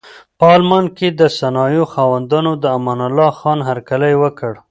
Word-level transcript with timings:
په 0.39 0.47
المان 0.57 0.85
کې 0.97 1.07
د 1.19 1.21
صنایعو 1.39 1.89
خاوندانو 1.93 2.51
د 2.63 2.65
امان 2.77 2.99
الله 3.07 3.31
خان 3.39 3.59
هرکلی 3.69 4.13
وکړ. 4.21 4.53